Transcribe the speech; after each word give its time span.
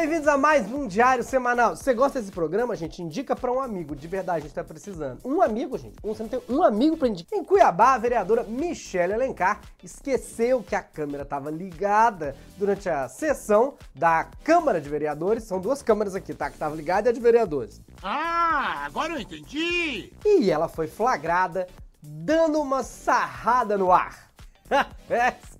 Bem-vindos 0.00 0.28
a 0.28 0.38
mais 0.38 0.72
um 0.72 0.86
Diário 0.86 1.24
Semanal. 1.24 1.74
Você 1.74 1.92
gosta 1.92 2.20
desse 2.20 2.30
programa, 2.30 2.76
gente? 2.76 3.02
Indica 3.02 3.34
pra 3.34 3.50
um 3.50 3.60
amigo. 3.60 3.96
De 3.96 4.06
verdade, 4.06 4.38
a 4.38 4.42
gente 4.42 4.54
tá 4.54 4.62
precisando. 4.62 5.18
Um 5.24 5.42
amigo, 5.42 5.76
gente. 5.76 5.96
Você 6.00 6.22
não 6.22 6.30
tem 6.30 6.40
um 6.48 6.62
amigo 6.62 6.96
pra 6.96 7.08
indicar. 7.08 7.36
Em 7.36 7.42
Cuiabá, 7.42 7.94
a 7.94 7.98
vereadora 7.98 8.44
Michelle 8.44 9.12
Alencar 9.12 9.60
esqueceu 9.82 10.62
que 10.62 10.76
a 10.76 10.82
câmera 10.82 11.24
estava 11.24 11.50
ligada 11.50 12.36
durante 12.56 12.88
a 12.88 13.08
sessão 13.08 13.74
da 13.92 14.28
Câmara 14.44 14.80
de 14.80 14.88
Vereadores. 14.88 15.42
São 15.42 15.60
duas 15.60 15.82
câmeras 15.82 16.14
aqui, 16.14 16.32
tá? 16.32 16.48
Que 16.48 16.58
tava 16.58 16.76
ligada 16.76 17.08
e 17.08 17.10
a 17.10 17.12
de 17.12 17.18
vereadores. 17.18 17.82
Ah, 18.00 18.84
agora 18.86 19.14
eu 19.14 19.18
entendi! 19.18 20.12
E 20.24 20.48
ela 20.48 20.68
foi 20.68 20.86
flagrada 20.86 21.66
dando 22.00 22.60
uma 22.60 22.84
sarrada 22.84 23.76
no 23.76 23.90
ar. 23.90 24.27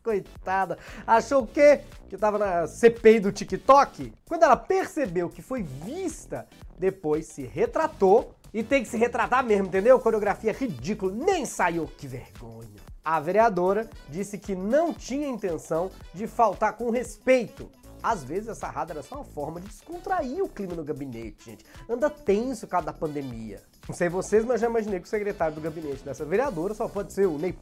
Coitada. 0.03 0.79
Achou 1.07 1.43
o 1.43 1.47
quê? 1.47 1.81
Que 2.09 2.17
tava 2.17 2.39
na 2.39 2.67
CPI 2.67 3.21
do 3.21 3.33
TikTok? 3.33 4.13
Quando 4.27 4.43
ela 4.43 4.57
percebeu 4.57 5.29
que 5.29 5.43
foi 5.43 5.63
vista, 5.63 6.47
depois 6.79 7.27
se 7.27 7.43
retratou 7.43 8.35
e 8.53 8.63
tem 8.63 8.83
que 8.83 8.89
se 8.89 8.97
retratar 8.97 9.45
mesmo, 9.45 9.67
entendeu? 9.67 10.01
Coreografia 10.01 10.53
ridícula, 10.53 11.13
nem 11.13 11.45
saiu, 11.45 11.87
que 11.87 12.07
vergonha. 12.07 12.79
A 13.05 13.21
vereadora 13.21 13.89
disse 14.09 14.39
que 14.39 14.55
não 14.55 14.93
tinha 14.93 15.29
intenção 15.29 15.91
de 16.13 16.27
faltar 16.27 16.75
com 16.75 16.91
respeito. 16.91 17.71
Às 18.03 18.23
vezes 18.23 18.49
essa 18.49 18.69
rada 18.69 18.93
era 18.93 19.03
só 19.03 19.17
uma 19.17 19.25
forma 19.25 19.61
de 19.61 19.69
descontrair 19.69 20.43
o 20.43 20.49
clima 20.49 20.75
no 20.75 20.85
gabinete, 20.85 21.45
gente. 21.45 21.65
Anda 21.89 22.09
tenso 22.09 22.67
por 22.67 22.73
causa 22.73 22.87
da 22.87 22.93
pandemia. 22.93 23.61
Não 23.89 23.95
sei 23.95 24.09
vocês, 24.09 24.45
mas 24.45 24.61
já 24.61 24.69
imaginei 24.69 25.01
que 25.01 25.07
o 25.07 25.11
secretário 25.11 25.55
do 25.55 25.61
gabinete 25.61 26.05
dessa 26.05 26.25
vereadora 26.25 26.75
só 26.75 26.87
pode 26.87 27.13
ser 27.13 27.27
o 27.27 27.39
Ney. 27.39 27.55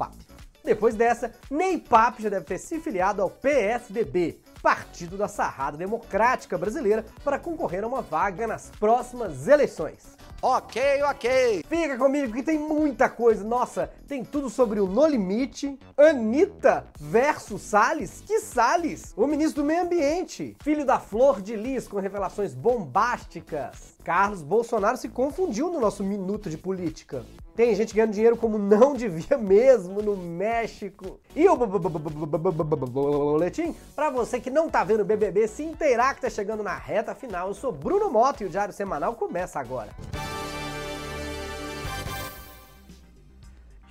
Depois 0.67 0.97
dessa, 0.97 1.33
Ney 1.49 1.79
Pape 1.79 2.25
já 2.25 2.29
deve 2.29 2.45
ter 2.45 2.59
se 2.59 2.81
filiado 2.81 3.23
ao 3.23 3.31
PSDB, 3.31 4.41
Partido 4.61 5.17
da 5.17 5.29
Sarrada 5.29 5.77
Democrática 5.77 6.59
Brasileira, 6.59 7.05
para 7.23 7.39
concorrer 7.39 7.85
a 7.85 7.87
uma 7.87 8.03
vaga 8.03 8.49
nas 8.49 8.69
próximas 8.81 9.47
eleições. 9.47 10.17
Ok, 10.43 10.83
ok. 11.05 11.65
Fica 11.69 11.97
comigo 11.97 12.33
que 12.33 12.43
tem 12.43 12.59
muita 12.59 13.09
coisa. 13.09 13.45
Nossa, 13.45 13.93
tem 14.09 14.25
tudo 14.25 14.51
sobre 14.51 14.81
o 14.81 14.87
No 14.87 15.07
Limite, 15.07 15.79
Anitta 15.97 16.85
versus 16.99 17.63
Salles. 17.63 18.25
Que 18.27 18.41
Salles? 18.41 19.15
O 19.17 19.25
ministro 19.29 19.63
do 19.63 19.67
Meio 19.67 19.83
Ambiente, 19.83 20.57
filho 20.65 20.85
da 20.85 20.99
Flor 20.99 21.41
de 21.41 21.55
Lis 21.55 21.87
com 21.87 22.01
revelações 22.01 22.55
bombásticas. 22.55 23.96
Carlos 24.07 24.41
Bolsonaro 24.41 24.97
se 24.97 25.09
confundiu 25.09 25.69
no 25.69 25.81
nosso 25.81 26.05
minuto 26.05 26.49
de 26.49 26.57
política. 26.57 27.25
Tem 27.57 27.75
gente 27.75 27.93
ganhando 27.93 28.13
dinheiro 28.13 28.37
como 28.37 28.57
não 28.57 28.95
devia 28.95 29.37
mesmo 29.37 30.01
no 30.01 30.17
México. 30.17 31.19
E 31.35 31.49
o 31.49 31.57
boletim, 32.87 33.75
para 33.97 34.09
você 34.09 34.39
que 34.39 34.49
não 34.49 34.71
tá 34.71 34.85
vendo 34.85 35.01
o 35.01 35.05
BBB, 35.05 35.49
se 35.49 35.65
inteirar 35.65 36.15
que 36.15 36.21
tá 36.21 36.31
chegando 36.31 36.63
na 36.63 36.77
reta 36.77 37.17
final, 37.17 37.49
eu 37.49 37.55
sou 37.55 37.73
Bruno 37.73 38.09
Mota 38.09 38.45
e 38.45 38.47
o 38.47 38.49
Diário 38.49 38.73
Semanal 38.73 39.17
começa 39.17 39.59
agora. 39.59 39.91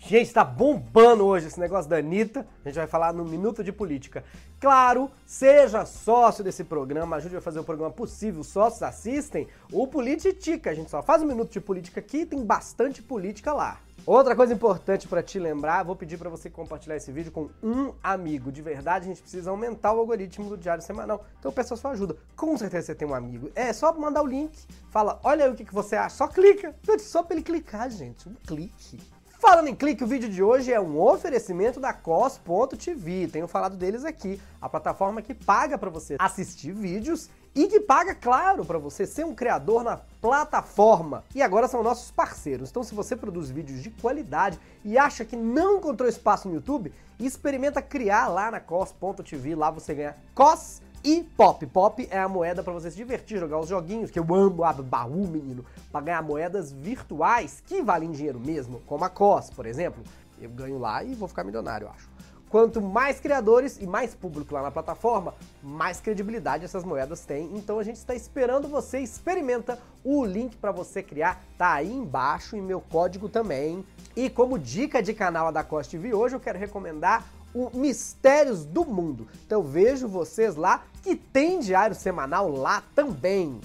Gente, 0.07 0.31
tá 0.31 0.43
bombando 0.43 1.25
hoje 1.25 1.47
esse 1.47 1.59
negócio 1.59 1.89
da 1.89 1.97
Anitta. 1.97 2.45
A 2.63 2.69
gente 2.69 2.77
vai 2.77 2.85
falar 2.85 3.11
no 3.11 3.25
Minuto 3.25 3.63
de 3.63 3.71
Política. 3.71 4.23
Claro, 4.59 5.09
seja 5.25 5.83
sócio 5.83 6.43
desse 6.43 6.63
programa, 6.63 7.15
ajude 7.15 7.37
a 7.37 7.41
fazer 7.41 7.59
o 7.59 7.63
programa 7.63 7.91
possível. 7.91 8.41
Os 8.41 8.47
sócios 8.47 8.83
assistem 8.83 9.47
o 9.71 9.87
Politica. 9.87 10.69
A 10.69 10.75
gente 10.75 10.91
só 10.91 11.01
faz 11.01 11.23
um 11.23 11.25
Minuto 11.25 11.51
de 11.51 11.59
Política 11.59 12.01
aqui 12.01 12.23
tem 12.23 12.45
bastante 12.45 13.01
política 13.01 13.51
lá. 13.51 13.79
Outra 14.05 14.35
coisa 14.35 14.53
importante 14.53 15.07
para 15.07 15.23
te 15.23 15.39
lembrar, 15.39 15.81
vou 15.81 15.95
pedir 15.95 16.19
para 16.19 16.29
você 16.29 16.51
compartilhar 16.51 16.97
esse 16.97 17.11
vídeo 17.11 17.31
com 17.31 17.49
um 17.63 17.91
amigo. 18.03 18.51
De 18.51 18.61
verdade, 18.61 19.05
a 19.05 19.07
gente 19.07 19.21
precisa 19.23 19.49
aumentar 19.49 19.91
o 19.91 19.99
algoritmo 19.99 20.51
do 20.51 20.57
Diário 20.57 20.83
Semanal. 20.83 21.25
Então 21.39 21.49
eu 21.49 21.53
peço 21.55 21.73
a 21.73 21.77
sua 21.77 21.91
ajuda. 21.91 22.15
Com 22.35 22.55
certeza 22.55 22.85
você 22.85 22.95
tem 22.95 23.07
um 23.07 23.15
amigo. 23.15 23.49
É 23.55 23.73
só 23.73 23.91
mandar 23.91 24.21
o 24.21 24.27
link, 24.27 24.55
fala, 24.91 25.19
olha 25.23 25.45
aí 25.45 25.51
o 25.51 25.55
que, 25.55 25.65
que 25.65 25.73
você 25.73 25.95
acha. 25.95 26.15
Só 26.15 26.27
clica. 26.27 26.75
Só 26.99 27.23
para 27.23 27.37
ele 27.37 27.43
clicar, 27.43 27.89
gente. 27.89 28.29
Um 28.29 28.35
clique. 28.45 28.99
Falando 29.37 29.67
em 29.67 29.75
clique, 29.75 30.03
o 30.03 30.07
vídeo 30.07 30.29
de 30.29 30.41
hoje 30.41 30.71
é 30.71 30.79
um 30.79 30.99
oferecimento 30.99 31.79
da 31.79 31.93
cos.tv. 31.93 33.27
Tenho 33.27 33.47
falado 33.47 33.75
deles 33.75 34.05
aqui, 34.05 34.41
a 34.61 34.69
plataforma 34.69 35.21
que 35.21 35.33
paga 35.33 35.77
para 35.77 35.89
você 35.89 36.15
assistir 36.17 36.71
vídeos 36.71 37.29
e 37.53 37.67
que 37.67 37.81
paga, 37.81 38.15
claro, 38.15 38.63
para 38.63 38.77
você 38.77 39.05
ser 39.05 39.25
um 39.25 39.35
criador 39.35 39.83
na 39.83 39.97
plataforma. 40.21 41.23
E 41.33 41.41
agora 41.41 41.67
são 41.67 41.83
nossos 41.83 42.11
parceiros. 42.11 42.69
Então, 42.69 42.83
se 42.83 42.95
você 42.95 43.15
produz 43.15 43.49
vídeos 43.49 43.83
de 43.83 43.89
qualidade 43.89 44.57
e 44.85 44.97
acha 44.97 45.25
que 45.25 45.35
não 45.35 45.77
encontrou 45.77 46.07
espaço 46.07 46.47
no 46.47 46.55
YouTube, 46.55 46.93
experimenta 47.19 47.81
criar 47.81 48.29
lá 48.29 48.49
na 48.49 48.61
cos.tv. 48.61 49.55
Lá 49.55 49.69
você 49.69 49.93
ganha 49.93 50.15
cos 50.33 50.81
e 51.05 51.21
Pop. 51.21 51.63
Pop 51.67 52.07
é 52.09 52.17
a 52.17 52.27
moeda 52.27 52.63
para 52.63 52.73
você 52.73 52.89
se 52.89 52.97
divertir, 52.97 53.37
jogar 53.37 53.59
os 53.59 53.69
joguinhos, 53.69 54.09
que 54.09 54.17
eu 54.17 54.25
amo 54.33 54.63
abrir 54.63 54.83
baú, 54.83 55.27
menino, 55.27 55.63
para 55.91 56.01
ganhar 56.01 56.23
moedas 56.23 56.71
virtuais 56.71 57.61
que 57.63 57.83
valem 57.83 58.11
dinheiro 58.11 58.39
mesmo, 58.39 58.81
como 58.87 59.05
a 59.05 59.09
COS, 59.09 59.51
por 59.51 59.67
exemplo. 59.67 60.03
Eu 60.41 60.49
ganho 60.49 60.79
lá 60.79 61.03
e 61.03 61.13
vou 61.13 61.27
ficar 61.27 61.43
milionário, 61.43 61.85
eu 61.85 61.91
acho. 61.91 62.09
Quanto 62.49 62.81
mais 62.81 63.19
criadores 63.19 63.77
e 63.79 63.85
mais 63.85 64.15
público 64.15 64.55
lá 64.55 64.63
na 64.63 64.71
plataforma, 64.71 65.35
mais 65.61 65.99
credibilidade 65.99 66.65
essas 66.65 66.83
moedas 66.83 67.23
têm. 67.23 67.51
Então 67.55 67.77
a 67.77 67.83
gente 67.83 67.97
está 67.97 68.15
esperando 68.15 68.67
você, 68.67 68.99
experimenta. 68.99 69.77
O 70.03 70.25
link 70.25 70.55
para 70.57 70.71
você 70.71 71.03
criar 71.03 71.43
tá 71.57 71.73
aí 71.73 71.91
embaixo 71.91 72.55
e 72.55 72.61
meu 72.61 72.81
código 72.81 73.29
também. 73.29 73.85
E 74.15 74.29
como 74.29 74.57
dica 74.57 75.03
de 75.03 75.13
canal 75.13 75.51
da 75.51 75.63
Cost 75.63 75.91
TV 75.91 76.13
hoje, 76.13 76.35
eu 76.35 76.39
quero 76.39 76.57
recomendar 76.57 77.27
o 77.55 77.71
Mistérios 77.73 78.65
do 78.65 78.85
Mundo. 78.85 79.25
Então 79.45 79.63
vejo 79.63 80.09
vocês 80.09 80.57
lá 80.57 80.83
que 81.01 81.15
tem 81.15 81.59
diário 81.59 81.95
semanal 81.95 82.51
lá 82.51 82.83
também. 82.93 83.61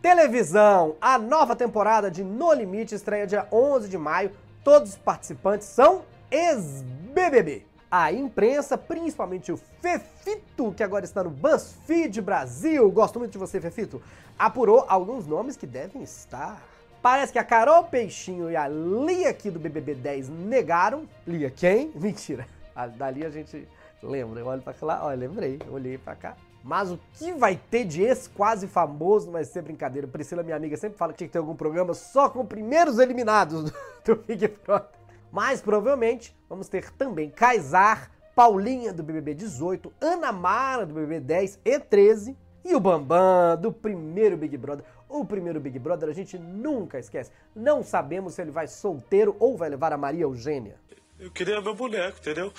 Televisão, 0.00 0.94
a 1.00 1.18
nova 1.18 1.56
temporada 1.56 2.08
de 2.08 2.22
No 2.22 2.52
Limite 2.52 2.94
estreia 2.94 3.26
dia 3.26 3.48
11 3.50 3.88
de 3.88 3.98
maio. 3.98 4.30
Todos 4.62 4.90
os 4.90 4.96
participantes 4.96 5.66
são 5.66 6.02
ex-BBB. 6.30 7.66
A 7.90 8.12
imprensa, 8.12 8.78
principalmente 8.78 9.50
o 9.50 9.56
Fefito, 9.80 10.72
que 10.76 10.84
agora 10.84 11.04
está 11.04 11.24
no 11.24 11.30
BuzzFeed 11.30 12.20
Brasil, 12.20 12.88
gosto 12.90 13.18
muito 13.18 13.32
de 13.32 13.38
você, 13.38 13.60
Fefito, 13.60 14.00
apurou 14.38 14.84
alguns 14.88 15.26
nomes 15.26 15.56
que 15.56 15.66
devem 15.66 16.02
estar 16.02 16.62
Parece 17.06 17.32
que 17.32 17.38
a 17.38 17.44
Carol 17.44 17.84
Peixinho 17.84 18.50
e 18.50 18.56
a 18.56 18.66
Lia 18.66 19.28
aqui 19.28 19.48
do 19.48 19.60
BBB 19.60 19.94
10 19.94 20.28
negaram. 20.28 21.08
Lia 21.24 21.48
quem? 21.48 21.92
Mentira. 21.94 22.44
A, 22.74 22.88
dali 22.88 23.24
a 23.24 23.30
gente 23.30 23.64
lembra. 24.02 24.40
Eu 24.40 24.46
olho 24.48 24.60
pra 24.60 24.74
lá, 24.82 25.04
olha, 25.04 25.16
lembrei. 25.16 25.60
Olhei 25.70 25.98
pra 25.98 26.16
cá. 26.16 26.36
Mas 26.64 26.90
o 26.90 26.98
que 27.12 27.32
vai 27.32 27.60
ter 27.70 27.84
de 27.84 28.02
ex 28.02 28.26
quase 28.26 28.66
famoso 28.66 29.26
não 29.26 29.34
vai 29.34 29.44
ser 29.44 29.62
brincadeira. 29.62 30.08
Priscila, 30.08 30.42
minha 30.42 30.56
amiga, 30.56 30.76
sempre 30.76 30.98
fala 30.98 31.12
que 31.12 31.18
tinha 31.18 31.28
que 31.28 31.32
ter 31.32 31.38
algum 31.38 31.54
programa 31.54 31.94
só 31.94 32.28
com 32.28 32.44
primeiros 32.44 32.98
eliminados 32.98 33.70
do, 33.70 33.72
do 34.04 34.16
Big 34.16 34.48
Brother. 34.48 34.88
Mas 35.30 35.60
provavelmente 35.60 36.36
vamos 36.48 36.68
ter 36.68 36.90
também 36.90 37.30
Kaysar, 37.30 38.10
Paulinha 38.34 38.92
do 38.92 39.04
BBB 39.04 39.32
18, 39.32 39.92
Ana 40.00 40.32
Mara 40.32 40.84
do 40.84 40.92
BBB 40.92 41.20
10 41.20 41.60
e 41.64 41.78
13 41.78 42.36
e 42.64 42.74
o 42.74 42.80
Bambam 42.80 43.56
do 43.56 43.70
primeiro 43.70 44.36
Big 44.36 44.56
Brother. 44.56 44.84
O 45.16 45.24
primeiro 45.24 45.58
Big 45.58 45.78
Brother 45.78 46.10
a 46.10 46.12
gente 46.12 46.38
nunca 46.38 46.98
esquece. 46.98 47.30
Não 47.54 47.82
sabemos 47.82 48.34
se 48.34 48.42
ele 48.42 48.50
vai 48.50 48.66
solteiro 48.66 49.34
ou 49.40 49.56
vai 49.56 49.70
levar 49.70 49.92
a 49.92 49.96
Maria 49.96 50.24
Eugênia. 50.24 50.76
Eu 51.18 51.30
queria 51.30 51.60
meu 51.62 51.74
boneco, 51.74 52.18
entendeu? 52.18 52.52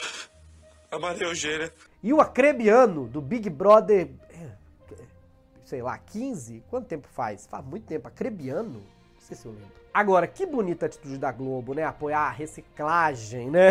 A 0.92 0.98
Maria 0.98 1.28
Eugênia. 1.28 1.72
E 2.02 2.12
o 2.12 2.20
Acrebiano 2.20 3.08
do 3.08 3.22
Big 3.22 3.48
Brother. 3.50 4.10
É, 4.32 4.50
sei 5.64 5.84
lá, 5.84 5.98
15? 6.00 6.64
Quanto 6.68 6.88
tempo 6.88 7.08
faz? 7.08 7.46
Faz 7.46 7.64
muito 7.64 7.86
tempo. 7.86 8.08
Acrebiano? 8.08 8.80
Não 8.80 9.20
sei 9.20 9.38
se 9.38 9.46
eu 9.46 9.52
lembro. 9.52 9.72
Agora, 9.94 10.26
que 10.28 10.46
bonita 10.46 10.88
atitude 10.88 11.18
da 11.18 11.32
Globo, 11.32 11.76
né? 11.76 11.84
Apoiar 11.84 12.22
a 12.22 12.32
reciclagem, 12.32 13.52
né? 13.52 13.70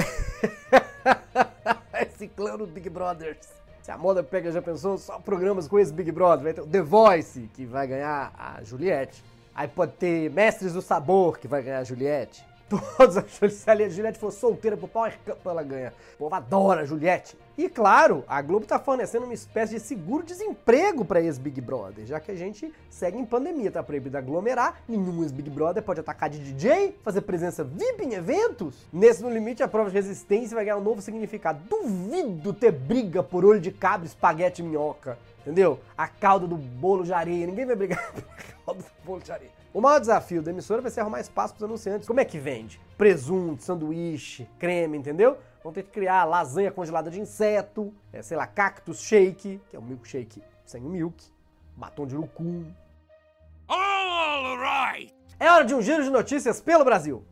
Reciclando 1.92 2.66
Big 2.66 2.88
Brothers. 2.88 3.48
Se 3.86 3.92
a 3.92 3.96
moda 3.96 4.20
pega, 4.20 4.50
já 4.50 4.60
pensou, 4.60 4.98
só 4.98 5.16
programas 5.20 5.68
com 5.68 5.78
esse 5.78 5.92
Big 5.92 6.10
Brother. 6.10 6.42
Vai 6.42 6.52
ter 6.52 6.60
o 6.60 6.66
The 6.66 6.82
Voice, 6.82 7.48
que 7.54 7.64
vai 7.64 7.86
ganhar 7.86 8.32
a 8.36 8.60
Juliette. 8.64 9.22
Aí 9.54 9.68
pode 9.68 9.92
ter 9.92 10.28
Mestres 10.28 10.72
do 10.72 10.82
Sabor, 10.82 11.38
que 11.38 11.46
vai 11.46 11.62
ganhar 11.62 11.78
a 11.78 11.84
Juliette. 11.84 12.44
Todos 12.68 13.16
acham 13.16 13.48
que 13.48 13.50
se 13.50 13.70
a 13.70 13.88
Juliette 13.88 14.18
for 14.18 14.32
solteira 14.32 14.76
pro 14.76 14.88
Power 14.88 15.16
ela 15.44 15.62
ganha. 15.62 15.92
O 16.14 16.18
povo 16.18 16.34
adora 16.34 16.80
a 16.80 16.84
Juliette. 16.84 17.38
E 17.56 17.68
claro, 17.68 18.24
a 18.26 18.42
Globo 18.42 18.66
tá 18.66 18.78
fornecendo 18.78 19.24
uma 19.24 19.34
espécie 19.34 19.74
de 19.74 19.80
seguro-desemprego 19.80 21.04
para 21.04 21.20
ex-Big 21.20 21.60
Brother, 21.60 22.04
já 22.04 22.18
que 22.18 22.32
a 22.32 22.34
gente 22.34 22.72
segue 22.90 23.16
em 23.16 23.24
pandemia, 23.24 23.70
tá 23.70 23.82
proibido 23.82 24.18
aglomerar, 24.18 24.82
nenhum 24.88 25.22
ex-Big 25.22 25.48
Brother 25.48 25.82
pode 25.82 26.00
atacar 26.00 26.28
de 26.28 26.38
DJ, 26.38 26.98
fazer 27.02 27.22
presença 27.22 27.62
VIP 27.62 28.02
em 28.02 28.14
eventos. 28.14 28.84
Nesse 28.92 29.22
No 29.22 29.30
Limite, 29.30 29.62
a 29.62 29.68
prova 29.68 29.88
de 29.88 29.94
resistência 29.94 30.54
vai 30.54 30.64
ganhar 30.64 30.76
um 30.76 30.82
novo 30.82 31.00
significado. 31.00 31.60
Duvido 31.70 32.52
ter 32.52 32.72
briga 32.72 33.22
por 33.22 33.44
olho 33.44 33.60
de 33.60 33.70
cabra, 33.70 34.06
espaguete 34.06 34.60
e 34.60 34.64
minhoca, 34.64 35.16
entendeu? 35.40 35.78
A 35.96 36.08
calda 36.08 36.46
do 36.46 36.56
bolo 36.56 37.04
de 37.04 37.12
areia, 37.12 37.46
ninguém 37.46 37.64
vai 37.64 37.76
brigar 37.76 38.10
pela 38.12 38.36
calda 38.64 38.82
do 38.82 39.06
bolo 39.06 39.22
de 39.22 39.30
areia. 39.30 39.55
O 39.72 39.80
maior 39.80 40.00
desafio 40.00 40.42
da 40.42 40.50
emissora 40.50 40.80
vai 40.80 40.90
ser 40.90 41.00
arrumar 41.00 41.20
espaço 41.20 41.54
para 41.54 41.58
os 41.58 41.64
anunciantes. 41.64 42.08
Como 42.08 42.20
é 42.20 42.24
que 42.24 42.38
vende? 42.38 42.80
Presunto, 42.96 43.62
sanduíche, 43.62 44.48
creme, 44.58 44.96
entendeu? 44.96 45.36
Vão 45.62 45.72
ter 45.72 45.82
que 45.82 45.90
criar 45.90 46.24
lasanha 46.24 46.70
congelada 46.70 47.10
de 47.10 47.20
inseto, 47.20 47.92
é, 48.12 48.22
sei 48.22 48.36
lá, 48.36 48.46
cactus 48.46 49.00
shake, 49.00 49.60
que 49.68 49.76
é 49.76 49.78
o 49.78 49.82
milkshake 49.82 50.42
sem 50.64 50.82
o 50.82 50.88
milk. 50.88 51.24
batom 51.76 52.06
de 52.06 52.16
urucum. 52.16 52.64
All 53.68 54.56
right! 54.56 55.12
É 55.38 55.50
hora 55.50 55.64
de 55.64 55.74
um 55.74 55.82
giro 55.82 56.02
de 56.02 56.08
notícias 56.08 56.60
pelo 56.60 56.84
Brasil. 56.84 57.22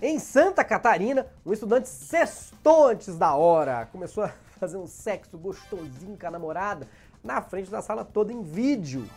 Em 0.00 0.18
Santa 0.18 0.64
Catarina, 0.64 1.26
um 1.44 1.52
estudante 1.52 1.88
sextou 1.88 2.86
antes 2.88 3.16
da 3.16 3.34
hora. 3.34 3.86
Começou 3.92 4.24
a 4.24 4.32
fazer 4.58 4.76
um 4.76 4.86
sexo 4.86 5.38
gostosinho 5.38 6.18
com 6.18 6.26
a 6.26 6.30
namorada 6.30 6.86
na 7.22 7.40
frente 7.40 7.70
da 7.70 7.80
sala 7.80 8.04
toda 8.04 8.32
em 8.32 8.42
vídeo. 8.42 9.08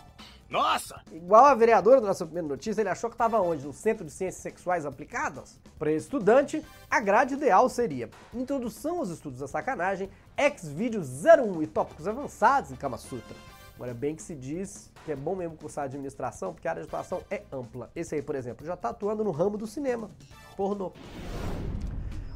Nossa! 0.50 1.02
Igual 1.14 1.46
a 1.46 1.56
vereadora 1.56 2.02
da 2.02 2.08
nossa 2.08 2.26
primeira 2.26 2.48
notícia, 2.48 2.82
ele 2.82 2.90
achou 2.90 3.10
que 3.10 3.14
estava 3.14 3.40
onde? 3.40 3.66
No 3.66 3.72
Centro 3.72 4.04
de 4.04 4.12
Ciências 4.12 4.44
Sexuais 4.44 4.86
Aplicadas? 4.86 5.58
Para 5.80 5.94
estudante, 5.94 6.62
a 6.90 7.00
grade 7.00 7.36
ideal 7.36 7.70
seria 7.70 8.10
Introdução 8.34 9.00
aos 9.00 9.10
Estudos 9.10 9.40
da 9.40 9.48
Sacanagem, 9.48 10.10
Ex-Vídeo 10.38 11.02
01 11.02 11.64
e 11.64 11.68
Tópicos 11.68 12.06
Avançados 12.06 12.70
em 12.70 12.76
Kama 12.76 12.98
Sutra. 12.98 13.36
Agora, 13.76 13.94
bem 13.94 14.14
que 14.14 14.22
se 14.22 14.36
diz 14.36 14.92
que 15.06 15.14
é 15.14 15.16
bom 15.16 15.36
mesmo 15.36 15.56
cursar 15.56 15.86
administração, 15.86 16.54
porque 16.54 16.68
a 16.68 16.72
área 16.72 16.84
de 16.84 16.88
atuação 16.88 17.24
é 17.32 17.44
ampla. 17.52 17.90
Esse 17.96 18.16
aí, 18.16 18.22
por 18.22 18.36
exemplo, 18.36 18.66
já 18.66 18.74
está 18.74 18.90
atuando 18.90 19.24
no 19.24 19.32
ramo 19.32 19.58
do 19.58 19.66
cinema, 19.66 20.12
pornô. 20.58 20.92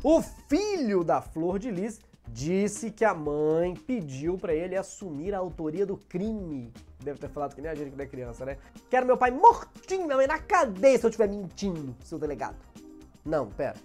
O 0.02 0.22
filho 0.22 1.04
da 1.04 1.22
Flor 1.22 1.60
de 1.60 1.70
Lis 1.70 2.00
disse 2.28 2.92
que 2.92 3.06
a 3.06 3.14
mãe 3.14 3.76
pediu 3.76 4.38
para 4.38 4.54
ele 4.54 4.76
assumir 4.76 5.34
a 5.34 5.38
autoria 5.38 5.86
do 5.86 5.98
crime. 5.98 6.72
Deve 7.04 7.20
ter 7.20 7.30
falado 7.30 7.56
que 7.56 7.62
nem 7.62 7.72
a 7.72 7.76
gente 7.76 7.92
quando 7.92 8.02
é 8.02 8.06
criança, 8.06 8.46
né? 8.46 8.58
Quero 8.90 9.06
meu 9.06 9.18
pai 9.18 9.32
mortinho, 9.32 10.06
minha 10.06 10.18
mãe 10.18 10.28
na 10.28 10.40
cadeia 10.40 10.98
se 10.98 11.06
eu 11.06 11.10
estiver 11.10 11.30
mentindo, 11.30 11.96
seu 12.04 12.18
delegado. 12.18 12.56
Não, 13.24 13.48
pera. 13.48 13.76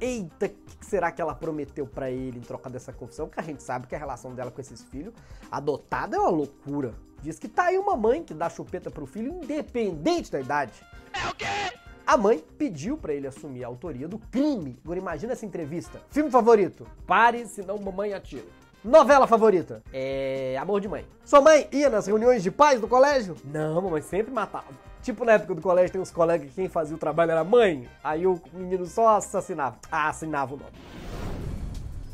Eita, 0.00 0.46
o 0.46 0.48
que 0.48 0.86
será 0.86 1.12
que 1.12 1.22
ela 1.22 1.34
prometeu 1.34 1.86
para 1.86 2.10
ele 2.10 2.38
em 2.38 2.42
troca 2.42 2.68
dessa 2.68 2.92
confissão? 2.92 3.28
Porque 3.28 3.40
a 3.40 3.44
gente 3.44 3.62
sabe 3.62 3.86
que 3.86 3.94
a 3.94 3.98
relação 3.98 4.34
dela 4.34 4.50
com 4.50 4.60
esses 4.60 4.82
filhos 4.82 5.14
adotada 5.50 6.16
é 6.16 6.20
uma 6.20 6.30
loucura. 6.30 6.92
Diz 7.22 7.38
que 7.38 7.48
tá 7.48 7.66
aí 7.66 7.78
uma 7.78 7.96
mãe 7.96 8.22
que 8.24 8.34
dá 8.34 8.50
chupeta 8.50 8.90
pro 8.90 9.06
filho 9.06 9.32
independente 9.32 10.32
da 10.32 10.40
idade. 10.40 10.72
É 11.12 11.28
o 11.28 11.34
quê? 11.34 11.81
A 12.12 12.16
mãe 12.18 12.44
pediu 12.58 12.98
para 12.98 13.14
ele 13.14 13.26
assumir 13.26 13.64
a 13.64 13.68
autoria 13.68 14.06
do 14.06 14.18
crime. 14.18 14.78
Agora 14.84 14.98
imagina 14.98 15.32
essa 15.32 15.46
entrevista. 15.46 15.98
Filme 16.10 16.30
favorito? 16.30 16.86
Pare, 17.06 17.46
senão 17.46 17.78
mamãe 17.78 18.12
atira. 18.12 18.44
Novela 18.84 19.26
favorita? 19.26 19.82
É 19.90 20.54
Amor 20.60 20.82
de 20.82 20.88
Mãe. 20.88 21.06
Sua 21.24 21.40
mãe 21.40 21.66
ia 21.72 21.88
nas 21.88 22.06
reuniões 22.06 22.42
de 22.42 22.50
pais 22.50 22.78
do 22.78 22.86
colégio? 22.86 23.34
Não, 23.42 23.80
mamãe 23.80 24.02
sempre 24.02 24.30
matava. 24.30 24.66
Tipo 25.00 25.24
na 25.24 25.32
época 25.32 25.54
do 25.54 25.62
colégio 25.62 25.90
tem 25.90 26.02
uns 26.02 26.10
colegas 26.10 26.50
que 26.50 26.54
quem 26.54 26.68
fazia 26.68 26.94
o 26.94 26.98
trabalho 26.98 27.30
era 27.30 27.42
mãe, 27.42 27.88
aí 28.04 28.26
o 28.26 28.38
menino 28.52 28.84
só 28.84 29.16
assassinava. 29.16 29.78
Ah, 29.90 30.10
assinava 30.10 30.52
o 30.52 30.58
nome. 30.58 30.72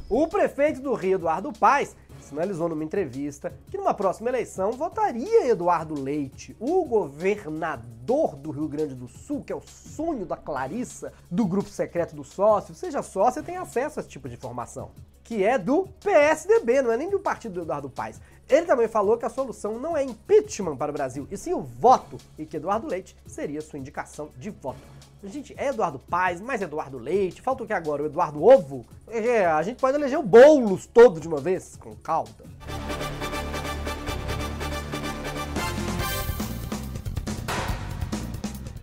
O 0.08 0.28
prefeito 0.28 0.80
do 0.80 0.94
Rio, 0.94 1.16
Eduardo 1.16 1.52
Paes, 1.52 1.96
sinalizou 2.20 2.68
numa 2.68 2.84
entrevista 2.84 3.52
que 3.70 3.76
numa 3.76 3.94
próxima 3.94 4.28
eleição 4.28 4.72
votaria 4.72 5.46
Eduardo 5.46 6.00
Leite, 6.00 6.56
o 6.58 6.84
governador 6.84 8.36
do 8.36 8.50
Rio 8.50 8.68
Grande 8.68 8.94
do 8.94 9.08
Sul, 9.08 9.42
que 9.42 9.52
é 9.52 9.56
o 9.56 9.62
sonho 9.62 10.26
da 10.26 10.36
Clarissa, 10.36 11.12
do 11.30 11.46
grupo 11.46 11.68
secreto 11.68 12.14
do 12.14 12.24
sócio. 12.24 12.74
Seja 12.74 13.02
sócio, 13.02 13.42
tem 13.42 13.56
acesso 13.56 13.98
a 13.98 14.00
esse 14.00 14.08
tipo 14.08 14.28
de 14.28 14.34
informação. 14.34 14.90
Que 15.24 15.44
é 15.44 15.58
do 15.58 15.86
PSDB, 16.02 16.82
não 16.82 16.92
é 16.92 16.96
nem 16.96 17.10
do 17.10 17.20
partido 17.20 17.54
do 17.54 17.62
Eduardo 17.62 17.90
Paes. 17.90 18.20
Ele 18.48 18.64
também 18.64 18.88
falou 18.88 19.18
que 19.18 19.26
a 19.26 19.30
solução 19.30 19.78
não 19.78 19.94
é 19.96 20.02
impeachment 20.02 20.76
para 20.76 20.90
o 20.90 20.94
Brasil, 20.94 21.28
e 21.30 21.36
sim 21.36 21.52
o 21.52 21.60
voto, 21.60 22.16
e 22.38 22.46
que 22.46 22.56
Eduardo 22.56 22.86
Leite 22.86 23.14
seria 23.26 23.60
sua 23.60 23.78
indicação 23.78 24.30
de 24.38 24.48
voto. 24.48 24.97
Gente, 25.24 25.52
é 25.58 25.68
Eduardo 25.68 25.98
Paes, 25.98 26.40
mais 26.40 26.62
Eduardo 26.62 26.96
Leite, 26.96 27.42
falta 27.42 27.64
o 27.64 27.66
que 27.66 27.72
agora? 27.72 28.04
O 28.04 28.06
Eduardo 28.06 28.40
Ovo? 28.42 28.86
É, 29.08 29.46
a 29.46 29.60
gente 29.62 29.80
pode 29.80 29.96
eleger 29.96 30.16
o 30.16 30.22
Boulos 30.22 30.86
todo 30.86 31.20
de 31.20 31.26
uma 31.26 31.40
vez, 31.40 31.76
com 31.76 31.96
calda. 31.96 32.44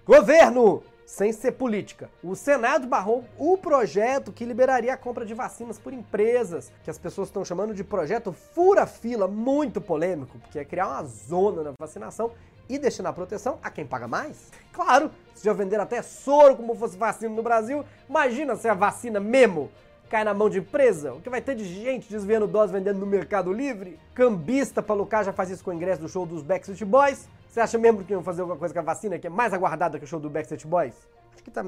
Governo! 0.06 0.84
Sem 1.06 1.32
ser 1.32 1.52
política. 1.52 2.10
O 2.24 2.36
Senado 2.36 2.88
barrou 2.88 3.24
o 3.38 3.56
projeto 3.58 4.32
que 4.32 4.44
liberaria 4.44 4.92
a 4.92 4.98
compra 4.98 5.24
de 5.24 5.36
vacinas 5.36 5.78
por 5.78 5.94
empresas, 5.94 6.72
que 6.84 6.90
as 6.90 6.98
pessoas 6.98 7.28
estão 7.28 7.46
chamando 7.46 7.76
de 7.76 7.84
projeto 7.84 8.34
fura-fila, 8.34 9.28
muito 9.28 9.80
polêmico, 9.80 10.40
porque 10.40 10.58
é 10.58 10.66
criar 10.66 10.88
uma 10.88 11.04
zona 11.04 11.62
na 11.62 11.74
vacinação 11.80 12.32
e 12.68 12.80
destinar 12.80 13.14
proteção 13.14 13.60
a 13.62 13.70
quem 13.70 13.86
paga 13.86 14.08
mais? 14.08 14.52
Claro, 14.74 15.12
se 15.36 15.46
já 15.46 15.54
vender 15.54 15.80
até 15.80 16.02
soro 16.02 16.56
como 16.56 16.76
fosse 16.76 16.98
vacina 16.98 17.34
no 17.34 17.44
Brasil, 17.44 17.86
imagina 18.10 18.56
se 18.56 18.68
a 18.68 18.74
vacina 18.74 19.20
mesmo 19.20 19.70
cai 20.10 20.24
na 20.24 20.34
mão 20.34 20.50
de 20.50 20.60
empresa? 20.60 21.14
O 21.14 21.22
que 21.22 21.30
vai 21.30 21.42
ter 21.42 21.56
de 21.56 21.64
gente 21.64 22.10
desviando 22.10 22.48
dose 22.48 22.72
vendendo 22.72 23.00
no 23.00 23.06
Mercado 23.06 23.52
Livre? 23.52 24.00
Cambista 24.14 24.82
pra 24.82 24.96
Lucas 24.96 25.26
já 25.26 25.34
faz 25.34 25.50
isso 25.50 25.64
com 25.64 25.72
o 25.72 25.74
ingresso 25.74 26.02
do 26.02 26.10
show 26.10 26.26
dos 26.26 26.42
Backstreet 26.42 26.84
Boys? 26.86 27.28
Você 27.48 27.60
acha 27.60 27.78
mesmo 27.78 28.04
que 28.04 28.12
iam 28.12 28.24
fazer 28.24 28.42
alguma 28.42 28.58
coisa 28.58 28.74
com 28.74 28.80
a 28.80 28.84
vacina 28.84 29.18
que 29.18 29.28
é 29.28 29.30
mais 29.30 29.54
aguardada 29.54 29.98
que 29.98 30.06
o 30.06 30.08
show 30.08 30.20
do 30.20 30.30
Backstreet 30.30 30.66
Boys? 30.68 30.96
Acho 31.34 31.44
que 31.44 31.52
tá 31.52 31.66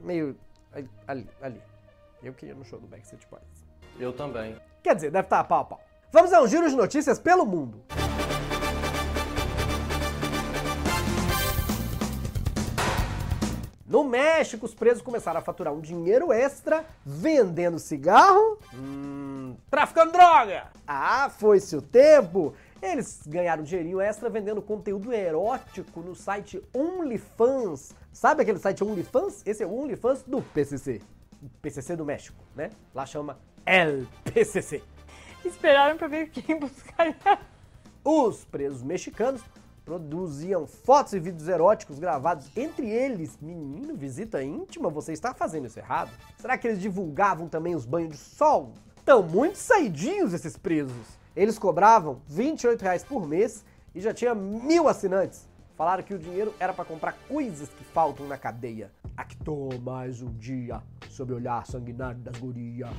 meio 0.00 0.36
ali, 1.06 1.28
ali. 1.40 1.62
Eu 2.22 2.32
queria 2.32 2.54
no 2.54 2.64
show 2.64 2.78
do 2.78 2.86
Backstreet 2.86 3.26
Boys. 3.30 3.66
Eu 3.98 4.12
também. 4.12 4.56
Quer 4.82 4.94
dizer, 4.94 5.10
deve 5.10 5.26
estar 5.26 5.44
pau 5.44 5.60
a 5.60 5.64
pau. 5.64 5.80
Vamos 6.12 6.32
a 6.32 6.42
um 6.42 6.46
giro 6.46 6.68
de 6.68 6.76
notícias 6.76 7.18
pelo 7.18 7.44
mundo. 7.44 7.82
No 13.96 14.04
México, 14.04 14.66
os 14.66 14.74
presos 14.74 15.02
começaram 15.02 15.40
a 15.40 15.42
faturar 15.42 15.72
um 15.72 15.80
dinheiro 15.80 16.30
extra 16.30 16.84
vendendo 17.02 17.78
cigarro. 17.78 18.58
Hum, 18.74 19.56
traficando 19.70 20.12
droga! 20.12 20.66
Ah, 20.86 21.30
foi-se 21.30 21.74
o 21.74 21.80
tempo! 21.80 22.52
Eles 22.82 23.22
ganharam 23.26 23.62
dinheirinho 23.62 23.98
extra 23.98 24.28
vendendo 24.28 24.60
conteúdo 24.60 25.14
erótico 25.14 26.00
no 26.00 26.14
site 26.14 26.62
OnlyFans. 26.74 27.94
Sabe 28.12 28.42
aquele 28.42 28.58
site 28.58 28.84
OnlyFans? 28.84 29.42
Esse 29.46 29.62
é 29.62 29.66
o 29.66 29.74
OnlyFans 29.74 30.22
do 30.24 30.42
PCC. 30.42 31.00
PCC 31.62 31.96
do 31.96 32.04
México, 32.04 32.44
né? 32.54 32.72
Lá 32.94 33.06
chama 33.06 33.38
El 33.64 34.06
PCC. 34.30 34.82
Esperaram 35.42 35.96
pra 35.96 36.06
ver 36.06 36.28
quem 36.28 36.58
buscaria. 36.60 37.16
Os 38.04 38.44
presos 38.44 38.82
mexicanos 38.82 39.40
produziam 39.86 40.66
fotos 40.66 41.12
e 41.12 41.20
vídeos 41.20 41.48
eróticos 41.48 42.00
gravados 42.00 42.50
entre 42.56 42.90
eles. 42.90 43.38
Menino, 43.40 43.94
visita 43.94 44.42
íntima, 44.42 44.90
você 44.90 45.12
está 45.12 45.32
fazendo 45.32 45.68
isso 45.68 45.78
errado? 45.78 46.10
Será 46.36 46.58
que 46.58 46.66
eles 46.66 46.80
divulgavam 46.80 47.48
também 47.48 47.76
os 47.76 47.86
banhos 47.86 48.10
de 48.10 48.16
sol? 48.16 48.72
Estão 48.96 49.22
muito 49.22 49.56
saidinhos 49.56 50.34
esses 50.34 50.56
presos. 50.56 51.06
Eles 51.36 51.56
cobravam 51.56 52.20
28 52.26 52.82
reais 52.82 53.04
por 53.04 53.28
mês 53.28 53.64
e 53.94 54.00
já 54.00 54.12
tinha 54.12 54.34
mil 54.34 54.88
assinantes. 54.88 55.48
Falaram 55.76 56.02
que 56.02 56.14
o 56.14 56.18
dinheiro 56.18 56.52
era 56.58 56.72
para 56.72 56.84
comprar 56.84 57.12
coisas 57.28 57.68
que 57.68 57.84
faltam 57.84 58.26
na 58.26 58.36
cadeia. 58.36 58.90
Actou 59.16 59.78
mais 59.78 60.20
um 60.20 60.32
dia 60.32 60.82
sob 61.10 61.32
o 61.32 61.36
olhar 61.36 61.64
sanguinário 61.64 62.18
das 62.18 62.36
gurias. 62.38 62.90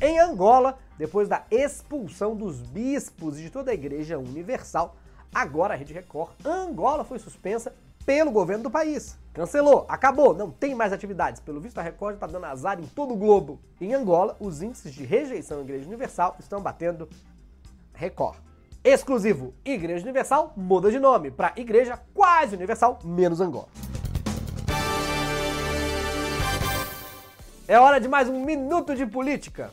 Em 0.00 0.18
Angola, 0.18 0.78
depois 0.98 1.28
da 1.28 1.44
expulsão 1.50 2.34
dos 2.34 2.60
bispos 2.60 3.38
e 3.38 3.42
de 3.42 3.50
toda 3.50 3.70
a 3.70 3.74
Igreja 3.74 4.18
Universal, 4.18 4.96
agora 5.34 5.74
a 5.74 5.76
Rede 5.76 5.92
Record, 5.92 6.32
Angola 6.44 7.04
foi 7.04 7.18
suspensa 7.18 7.72
pelo 8.04 8.30
governo 8.30 8.64
do 8.64 8.70
país. 8.70 9.16
Cancelou, 9.32 9.86
acabou, 9.88 10.34
não 10.34 10.50
tem 10.50 10.74
mais 10.74 10.92
atividades. 10.92 11.40
Pelo 11.40 11.60
visto, 11.60 11.78
a 11.78 11.82
Record 11.82 12.14
está 12.14 12.26
dando 12.26 12.46
azar 12.46 12.80
em 12.80 12.86
todo 12.86 13.14
o 13.14 13.16
globo. 13.16 13.60
Em 13.80 13.94
Angola, 13.94 14.36
os 14.40 14.62
índices 14.62 14.92
de 14.92 15.04
rejeição 15.04 15.58
à 15.58 15.62
Igreja 15.62 15.86
Universal 15.86 16.36
estão 16.40 16.60
batendo 16.60 17.08
Record. 17.94 18.38
Exclusivo 18.82 19.54
Igreja 19.64 20.02
Universal 20.02 20.54
muda 20.56 20.90
de 20.90 20.98
nome 20.98 21.30
para 21.30 21.52
Igreja 21.56 22.00
Quase 22.14 22.56
Universal 22.56 22.98
menos 23.04 23.40
Angola. 23.40 23.68
É 27.68 27.78
hora 27.78 28.00
de 28.00 28.08
mais 28.08 28.28
um 28.28 28.44
minuto 28.44 28.96
de 28.96 29.06
política. 29.06 29.70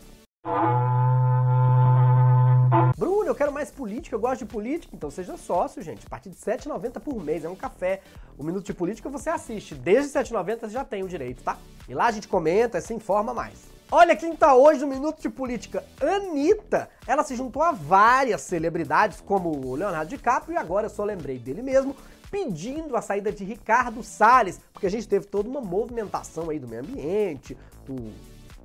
Eu 3.28 3.36
quero 3.36 3.52
mais 3.52 3.70
política, 3.70 4.16
eu 4.16 4.20
gosto 4.22 4.40
de 4.40 4.46
política, 4.46 4.96
então 4.96 5.12
seja 5.12 5.36
sócio, 5.36 5.82
gente. 5.82 6.08
A 6.08 6.10
partir 6.10 6.30
de 6.30 6.38
R$ 6.38 6.58
7,90 6.58 7.02
por 7.02 7.22
mês, 7.22 7.44
é 7.44 7.50
um 7.50 7.58
café. 7.58 8.00
O 8.38 8.44
Minuto 8.44 8.66
de 8.66 8.74
Política 8.74 9.10
você 9.10 9.30
assiste. 9.30 9.76
Desde 9.76 10.18
R$ 10.18 10.24
7,90 10.24 10.60
você 10.62 10.70
já 10.70 10.86
tem 10.86 11.04
o 11.04 11.10
direito, 11.10 11.44
tá? 11.44 11.58
E 11.90 11.94
lá 11.94 12.06
a 12.06 12.12
gente 12.12 12.26
comenta, 12.26 12.80
se 12.80 12.94
informa 12.94 13.34
mais. 13.34 13.66
Olha 13.92 14.16
quem 14.16 14.34
tá 14.34 14.56
hoje 14.56 14.80
no 14.80 14.88
Minuto 14.88 15.22
de 15.22 15.30
Política. 15.30 15.84
Anitta. 16.00 16.90
Ela 17.06 17.22
se 17.22 17.36
juntou 17.36 17.62
a 17.62 17.74
várias 17.74 18.40
celebridades, 18.42 19.20
como 19.20 19.50
o 19.50 19.76
Leonardo 19.76 20.10
DiCaprio, 20.10 20.56
e 20.56 20.58
agora 20.58 20.86
eu 20.86 20.90
só 20.90 21.04
lembrei 21.04 21.38
dele 21.38 21.62
mesmo, 21.62 21.98
pedindo 22.32 22.96
a 22.96 23.02
saída 23.02 23.30
de 23.30 23.44
Ricardo 23.44 24.04
Salles, 24.04 24.58
porque 24.72 24.88
a 24.88 24.92
gente 24.92 25.06
teve 25.06 25.26
toda 25.26 25.50
uma 25.50 25.60
movimentação 25.60 26.50
aí 26.50 26.60
do 26.60 26.68
meio 26.68 26.82
ambiente, 26.82 27.58
do 27.86 28.14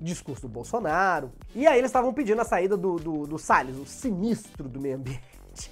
discurso 0.02 0.42
do 0.42 0.48
Bolsonaro. 0.48 1.32
E 1.54 1.66
aí 1.66 1.78
eles 1.78 1.88
estavam 1.90 2.12
pedindo 2.12 2.40
a 2.40 2.44
saída 2.44 2.76
do, 2.76 2.96
do, 2.96 3.26
do 3.26 3.38
Salles, 3.38 3.76
o 3.76 3.86
sinistro 3.86 4.68
do 4.68 4.80
meio 4.80 4.96
ambiente. 4.96 5.70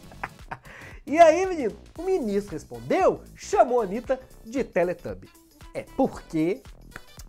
e 1.07 1.19
aí, 1.19 1.45
menino, 1.47 1.77
o 1.99 2.03
ministro 2.03 2.53
respondeu, 2.53 3.23
chamou 3.35 3.81
a 3.81 3.85
Anitta 3.85 4.21
de 4.45 4.63
Teletubby. 4.65 5.29
É 5.75 5.85
porque 5.97 6.63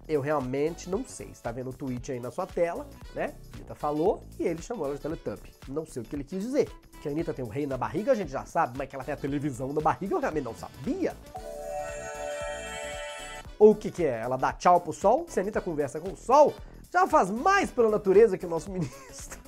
Eu 0.07 0.19
realmente 0.19 0.89
não 0.89 1.05
sei. 1.05 1.27
Está 1.27 1.51
vendo 1.51 1.69
o 1.69 1.73
tweet 1.73 2.11
aí 2.11 2.19
na 2.19 2.31
sua 2.31 2.45
tela, 2.45 2.85
né? 3.15 3.33
A 3.53 3.55
Anitta 3.55 3.75
falou 3.75 4.23
e 4.37 4.43
ele 4.43 4.61
chamou 4.61 4.85
ela 4.85 4.95
de 4.95 5.01
Teletubby. 5.01 5.53
Não 5.67 5.85
sei 5.85 6.01
o 6.01 6.05
que 6.05 6.15
ele 6.15 6.23
quis 6.23 6.41
dizer. 6.43 6.69
Que 7.01 7.07
a 7.07 7.11
Anitta 7.11 7.33
tem 7.33 7.45
um 7.45 7.47
rei 7.47 7.65
na 7.65 7.77
barriga, 7.77 8.11
a 8.11 8.15
gente 8.15 8.29
já 8.31 8.45
sabe, 8.45 8.77
mas 8.77 8.89
que 8.89 8.95
ela 8.95 9.05
tem 9.05 9.13
a 9.13 9.17
televisão 9.17 9.71
na 9.71 9.79
barriga, 9.79 10.13
eu 10.13 10.19
realmente 10.19 10.43
não 10.43 10.55
sabia. 10.55 11.15
Ou 13.57 13.71
o 13.71 13.75
que, 13.75 13.89
que 13.89 14.03
é? 14.03 14.19
Ela 14.19 14.37
dá 14.37 14.51
tchau 14.51 14.81
pro 14.81 14.91
sol? 14.91 15.25
Se 15.29 15.39
a 15.39 15.43
Anitta 15.43 15.61
conversa 15.61 15.99
com 15.99 16.11
o 16.11 16.17
sol, 16.17 16.53
já 16.91 17.07
faz 17.07 17.31
mais 17.31 17.71
pela 17.71 17.89
natureza 17.89 18.37
que 18.37 18.45
o 18.45 18.49
nosso 18.49 18.69
ministro. 18.71 19.39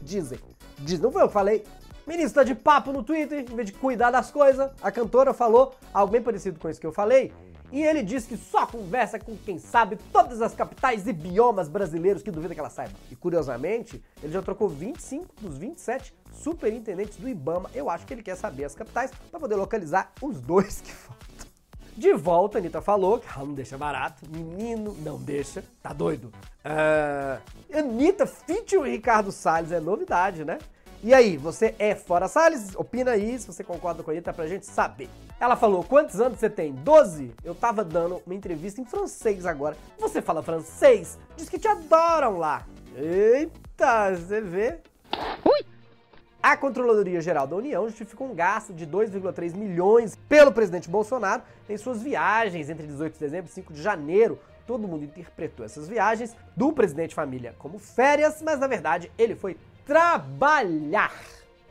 Dizem. 0.00 0.38
Diz, 0.78 1.00
não 1.00 1.12
foi 1.12 1.22
eu 1.22 1.28
que 1.28 1.34
falei. 1.34 1.64
Ministro 2.06 2.34
tá 2.34 2.44
de 2.44 2.54
papo 2.54 2.92
no 2.92 3.02
Twitter, 3.02 3.40
em 3.40 3.54
vez 3.54 3.66
de 3.66 3.72
cuidar 3.72 4.10
das 4.10 4.30
coisas. 4.30 4.70
A 4.82 4.90
cantora 4.90 5.32
falou 5.32 5.74
algo 5.94 6.12
bem 6.12 6.22
parecido 6.22 6.58
com 6.58 6.68
isso 6.68 6.80
que 6.80 6.86
eu 6.86 6.92
falei. 6.92 7.32
E 7.70 7.82
ele 7.82 8.02
disse 8.02 8.28
que 8.28 8.36
só 8.36 8.66
conversa 8.66 9.18
com 9.18 9.34
quem 9.34 9.58
sabe 9.58 9.96
todas 10.12 10.42
as 10.42 10.54
capitais 10.54 11.06
e 11.06 11.12
biomas 11.12 11.68
brasileiros 11.68 12.22
que 12.22 12.30
duvida 12.30 12.52
que 12.52 12.60
ela 12.60 12.68
saiba. 12.68 12.92
E 13.10 13.16
curiosamente, 13.16 14.02
ele 14.22 14.32
já 14.32 14.42
trocou 14.42 14.68
25 14.68 15.34
dos 15.40 15.56
27 15.56 16.12
superintendentes 16.34 17.16
do 17.16 17.28
Ibama. 17.28 17.70
Eu 17.74 17.88
acho 17.88 18.04
que 18.04 18.12
ele 18.12 18.22
quer 18.22 18.36
saber 18.36 18.64
as 18.64 18.74
capitais 18.74 19.10
para 19.30 19.40
poder 19.40 19.54
localizar 19.54 20.12
os 20.20 20.38
dois 20.40 20.82
que 20.82 20.92
faltam. 20.92 21.31
De 21.96 22.12
volta, 22.14 22.58
a 22.58 22.60
Anitta 22.60 22.80
falou 22.80 23.18
que 23.18 23.28
ela 23.28 23.44
não 23.44 23.54
deixa 23.54 23.76
barato. 23.76 24.22
Menino, 24.30 24.96
não 25.00 25.18
deixa. 25.18 25.62
Tá 25.82 25.92
doido? 25.92 26.32
Uh, 26.64 27.78
Anitta 27.78 28.26
featuring 28.26 28.90
Ricardo 28.92 29.30
Salles 29.30 29.72
é 29.72 29.80
novidade, 29.80 30.44
né? 30.44 30.58
E 31.04 31.12
aí, 31.12 31.36
você 31.36 31.74
é 31.78 31.94
fora 31.94 32.28
Salles? 32.28 32.74
Opina 32.76 33.10
aí 33.10 33.38
se 33.38 33.46
você 33.46 33.64
concorda 33.64 34.02
com 34.02 34.10
a 34.10 34.14
Anitta 34.14 34.32
pra 34.32 34.46
gente 34.46 34.66
saber. 34.66 35.08
Ela 35.38 35.56
falou, 35.56 35.82
quantos 35.82 36.20
anos 36.20 36.38
você 36.38 36.48
tem? 36.48 36.72
12? 36.72 37.34
Eu 37.44 37.54
tava 37.54 37.82
dando 37.84 38.22
uma 38.24 38.34
entrevista 38.34 38.80
em 38.80 38.84
francês 38.84 39.44
agora. 39.44 39.76
Você 39.98 40.22
fala 40.22 40.42
francês? 40.42 41.18
Diz 41.36 41.48
que 41.48 41.58
te 41.58 41.66
adoram 41.66 42.38
lá. 42.38 42.64
Eita, 42.94 44.14
você 44.14 44.40
vê? 44.40 44.78
A 46.42 46.56
Controladoria 46.56 47.20
Geral 47.20 47.46
da 47.46 47.54
União 47.54 47.88
justificou 47.88 48.28
um 48.28 48.34
gasto 48.34 48.72
de 48.74 48.84
2,3 48.84 49.54
milhões 49.54 50.16
pelo 50.28 50.50
presidente 50.50 50.90
Bolsonaro 50.90 51.42
em 51.68 51.76
suas 51.76 52.02
viagens 52.02 52.68
entre 52.68 52.84
18 52.84 53.12
de 53.14 53.20
dezembro 53.20 53.48
e 53.48 53.54
5 53.54 53.72
de 53.72 53.80
janeiro. 53.80 54.40
Todo 54.66 54.88
mundo 54.88 55.04
interpretou 55.04 55.64
essas 55.64 55.88
viagens 55.88 56.36
do 56.56 56.72
presidente 56.72 57.14
família 57.14 57.54
como 57.58 57.78
férias, 57.78 58.42
mas 58.42 58.58
na 58.58 58.66
verdade 58.66 59.12
ele 59.16 59.36
foi 59.36 59.56
trabalhar 59.86 61.14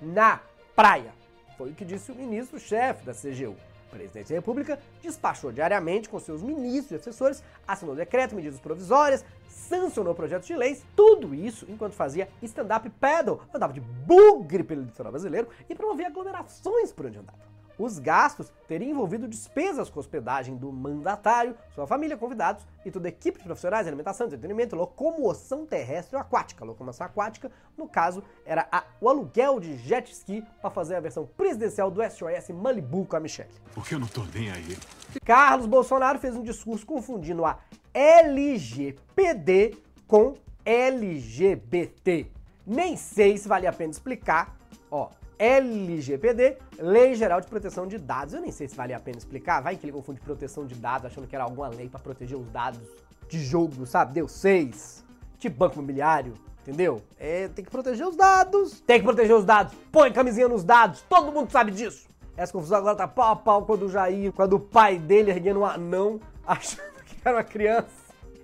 na 0.01 0.39
praia. 0.73 1.11
Foi 1.57 1.71
o 1.71 1.75
que 1.75 1.83
disse 1.83 2.09
o 2.09 2.15
ministro-chefe 2.15 3.05
da 3.05 3.13
CGU. 3.13 3.57
O 3.91 3.95
presidente 3.95 4.29
da 4.29 4.35
República 4.35 4.79
despachou 5.03 5.51
diariamente 5.51 6.07
com 6.07 6.17
seus 6.17 6.41
ministros 6.41 6.91
e 6.91 6.95
assessores, 6.95 7.43
assinou 7.67 7.93
decreto, 7.93 8.33
medidas 8.33 8.59
provisórias, 8.59 9.25
sancionou 9.49 10.15
projetos 10.15 10.47
de 10.47 10.55
leis, 10.55 10.85
tudo 10.95 11.35
isso 11.35 11.65
enquanto 11.67 11.93
fazia 11.93 12.29
stand-up 12.41 12.89
paddle, 12.91 13.41
andava 13.53 13.73
de 13.73 13.81
bugre 13.81 14.63
pelo 14.63 14.83
litoral 14.83 15.11
brasileiro 15.11 15.49
e 15.69 15.75
promovia 15.75 16.07
aglomerações 16.07 16.93
por 16.93 17.05
onde 17.05 17.19
andava. 17.19 17.50
Os 17.81 17.97
gastos 17.97 18.53
teriam 18.67 18.91
envolvido 18.91 19.27
despesas 19.27 19.89
com 19.89 19.99
hospedagem 19.99 20.55
do 20.55 20.71
mandatário, 20.71 21.57
sua 21.73 21.87
família, 21.87 22.15
convidados 22.15 22.63
e 22.85 22.91
toda 22.91 23.07
a 23.07 23.09
equipe 23.09 23.39
de 23.39 23.43
profissionais, 23.43 23.87
alimentação, 23.87 24.27
entretenimento, 24.27 24.75
locomoção 24.75 25.65
terrestre 25.65 26.15
ou 26.15 26.21
aquática. 26.21 26.63
Locomoção 26.63 27.07
aquática, 27.07 27.51
no 27.75 27.87
caso, 27.87 28.23
era 28.45 28.67
a, 28.71 28.83
o 29.01 29.09
aluguel 29.09 29.59
de 29.59 29.75
jet 29.77 30.11
ski 30.11 30.45
para 30.61 30.69
fazer 30.69 30.93
a 30.93 30.99
versão 30.99 31.25
presidencial 31.25 31.89
do 31.89 32.03
SOS 32.03 32.49
Malibu 32.53 33.03
com 33.07 33.15
a 33.15 33.19
Michelle. 33.19 33.49
Porque 33.73 33.95
eu 33.95 33.99
não 33.99 34.07
tô 34.07 34.21
nem 34.31 34.51
aí. 34.51 34.77
Carlos 35.25 35.65
Bolsonaro 35.65 36.19
fez 36.19 36.35
um 36.35 36.43
discurso 36.43 36.85
confundindo 36.85 37.43
a 37.43 37.57
LGPD 37.95 39.75
com 40.07 40.35
LGBT. 40.63 42.27
Nem 42.63 42.95
sei 42.95 43.39
se 43.39 43.47
vale 43.47 43.65
a 43.65 43.73
pena 43.73 43.89
explicar. 43.89 44.55
Ó, 44.91 45.09
LGPD, 45.41 46.55
Lei 46.77 47.15
Geral 47.15 47.41
de 47.41 47.47
Proteção 47.47 47.87
de 47.87 47.97
Dados. 47.97 48.35
Eu 48.35 48.41
nem 48.41 48.51
sei 48.51 48.67
se 48.67 48.75
vale 48.75 48.93
a 48.93 48.99
pena 48.99 49.17
explicar, 49.17 49.59
vai 49.59 49.75
que 49.75 49.83
ele 49.83 49.91
confunde 49.91 50.21
proteção 50.21 50.67
de 50.67 50.75
dados 50.75 51.07
achando 51.07 51.25
que 51.25 51.33
era 51.33 51.43
alguma 51.43 51.67
lei 51.67 51.89
para 51.89 51.99
proteger 51.99 52.37
os 52.37 52.47
dados 52.51 52.79
de 53.27 53.43
jogo, 53.43 53.87
sabe? 53.87 54.13
Deu 54.13 54.27
seis. 54.27 55.03
Tipo 55.39 55.57
banco 55.57 55.73
imobiliário, 55.79 56.35
entendeu? 56.61 57.01
É, 57.17 57.47
tem 57.47 57.65
que 57.65 57.71
proteger 57.71 58.07
os 58.07 58.15
dados. 58.15 58.81
Tem 58.81 58.99
que 58.99 59.03
proteger 59.03 59.35
os 59.35 59.43
dados. 59.43 59.73
Põe 59.91 60.13
camisinha 60.13 60.47
nos 60.47 60.63
dados. 60.63 61.03
Todo 61.09 61.31
mundo 61.31 61.51
sabe 61.51 61.71
disso. 61.71 62.07
Essa 62.37 62.53
confusão 62.53 62.77
agora 62.77 62.95
tá 62.95 63.07
pau 63.07 63.31
a 63.31 63.35
pau 63.35 63.65
quando 63.65 63.87
o 63.87 63.89
Jair, 63.89 64.31
quando 64.31 64.53
o 64.53 64.59
pai 64.59 64.99
dele 64.99 65.31
erguendo 65.31 65.61
um 65.61 65.65
anão, 65.65 66.19
achando 66.45 67.03
que 67.03 67.15
era 67.25 67.37
uma 67.37 67.43
criança. 67.43 67.89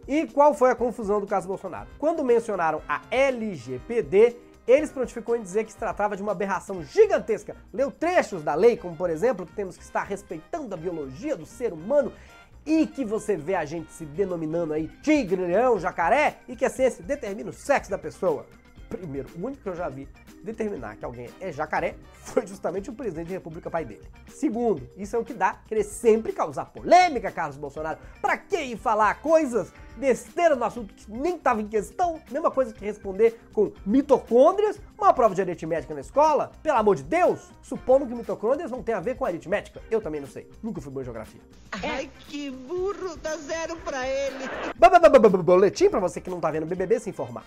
E 0.07 0.25
qual 0.25 0.51
foi 0.51 0.71
a 0.71 0.75
confusão 0.75 1.21
do 1.21 1.27
caso 1.27 1.47
Bolsonaro? 1.47 1.89
Quando 1.99 2.23
mencionaram 2.23 2.81
a 2.89 3.01
LGPD, 3.11 4.46
eles 4.67 4.91
prontificou 4.91 5.35
em 5.35 5.41
dizer 5.41 5.63
que 5.63 5.71
se 5.71 5.77
tratava 5.77 6.15
de 6.15 6.21
uma 6.21 6.33
aberração 6.33 6.83
gigantesca. 6.83 7.55
Leu 7.73 7.89
trechos 7.89 8.43
da 8.43 8.53
lei, 8.53 8.75
como 8.75 8.95
por 8.95 9.09
exemplo, 9.09 9.45
que 9.45 9.53
temos 9.53 9.77
que 9.77 9.83
estar 9.83 10.03
respeitando 10.03 10.73
a 10.73 10.77
biologia 10.77 11.37
do 11.37 11.45
ser 11.45 11.71
humano 11.71 12.11
e 12.65 12.85
que 12.85 13.05
você 13.05 13.37
vê 13.37 13.55
a 13.55 13.63
gente 13.63 13.91
se 13.93 14.05
denominando 14.05 14.73
aí 14.73 14.89
tigre, 15.01 15.41
leão, 15.41 15.79
jacaré 15.79 16.39
e 16.49 16.55
que 16.55 16.65
a 16.65 16.69
ciência 16.69 17.01
determina 17.01 17.49
o 17.49 17.53
sexo 17.53 17.89
da 17.89 17.97
pessoa. 17.97 18.45
Primeiro, 18.89 19.29
o 19.37 19.45
único 19.45 19.63
que 19.63 19.69
eu 19.69 19.75
já 19.75 19.87
vi 19.87 20.07
determinar 20.47 20.95
que 20.95 21.05
alguém 21.05 21.29
é 21.39 21.51
jacaré 21.51 21.95
foi 22.23 22.47
justamente 22.47 22.89
o 22.89 22.93
presidente 22.93 23.27
da 23.27 23.33
República 23.33 23.69
pai 23.69 23.85
dele. 23.85 24.07
Segundo, 24.27 24.89
isso 24.97 25.15
é 25.15 25.19
o 25.19 25.25
que 25.25 25.33
dá 25.33 25.59
querer 25.67 25.83
sempre 25.83 26.33
causar 26.33 26.65
polêmica, 26.65 27.31
Carlos 27.31 27.57
Bolsonaro. 27.57 27.99
Pra 28.21 28.37
que 28.37 28.57
ir 28.57 28.77
falar 28.77 29.21
coisas 29.21 29.71
besteira 29.97 30.55
no 30.55 30.63
assunto 30.63 30.93
que 30.93 31.11
nem 31.11 31.35
estava 31.35 31.61
em 31.61 31.67
questão? 31.67 32.19
Mesma 32.31 32.51
coisa 32.51 32.73
que 32.73 32.85
responder 32.85 33.39
com 33.51 33.71
mitocôndrias, 33.85 34.79
uma 34.97 35.13
prova 35.13 35.35
de 35.35 35.41
aritmética 35.41 35.93
na 35.93 36.01
escola? 36.01 36.51
Pelo 36.63 36.77
amor 36.77 36.95
de 36.95 37.03
Deus! 37.03 37.51
Supondo 37.61 38.05
que 38.05 38.15
mitocôndrias 38.15 38.71
não 38.71 38.81
tem 38.83 38.95
a 38.95 38.99
ver 38.99 39.15
com 39.15 39.25
aritmética. 39.25 39.81
Eu 39.91 40.01
também 40.01 40.21
não 40.21 40.27
sei. 40.27 40.49
Nunca 40.63 40.81
fui 40.81 40.91
bom 40.91 41.01
em 41.01 41.03
geografia. 41.03 41.41
Ai, 41.71 42.09
que 42.19 42.49
burro! 42.51 43.17
Dá 43.17 43.35
zero 43.37 43.75
pra 43.77 44.07
ele! 44.07 44.45
Boletim 45.43 45.89
pra 45.89 45.99
você 45.99 46.21
que 46.21 46.29
não 46.29 46.39
tá 46.39 46.51
vendo 46.51 46.65
BBB 46.65 46.99
se 46.99 47.09
informar. 47.09 47.45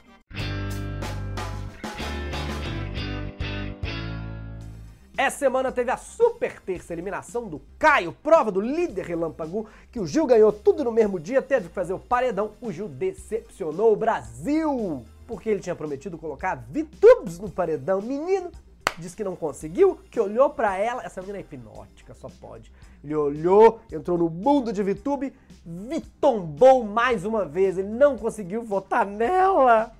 Essa 5.20 5.40
semana 5.40 5.70
teve 5.70 5.90
a 5.90 5.98
super 5.98 6.58
terça 6.62 6.94
eliminação 6.94 7.46
do 7.46 7.60
Caio, 7.78 8.10
prova 8.22 8.50
do 8.50 8.58
líder 8.58 9.04
relâmpago, 9.04 9.68
que 9.92 10.00
o 10.00 10.06
Gil 10.06 10.24
ganhou 10.24 10.50
tudo 10.50 10.82
no 10.82 10.90
mesmo 10.90 11.20
dia, 11.20 11.42
teve 11.42 11.68
que 11.68 11.74
fazer 11.74 11.92
o 11.92 11.98
paredão. 11.98 12.52
O 12.58 12.72
Gil 12.72 12.88
decepcionou 12.88 13.92
o 13.92 13.96
Brasil, 13.96 15.04
porque 15.26 15.50
ele 15.50 15.60
tinha 15.60 15.76
prometido 15.76 16.16
colocar 16.16 16.54
VTubes 16.54 17.38
no 17.38 17.50
paredão. 17.50 18.00
Menino, 18.00 18.50
disse 18.96 19.14
que 19.14 19.22
não 19.22 19.36
conseguiu, 19.36 20.00
que 20.10 20.18
olhou 20.18 20.48
para 20.48 20.78
ela, 20.78 21.04
essa 21.04 21.20
menina 21.20 21.36
é 21.36 21.42
hipnótica, 21.42 22.14
só 22.14 22.30
pode. 22.40 22.72
Ele 23.04 23.14
olhou, 23.14 23.78
entrou 23.92 24.16
no 24.16 24.30
mundo 24.30 24.72
de 24.72 24.82
VTube, 24.82 25.34
vitombou 25.66 26.82
mais 26.82 27.26
uma 27.26 27.44
vez, 27.44 27.76
ele 27.76 27.88
não 27.88 28.16
conseguiu 28.16 28.62
votar 28.62 29.04
nela. 29.04 29.92